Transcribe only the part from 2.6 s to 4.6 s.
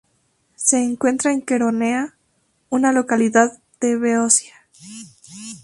una localidad de Beocia.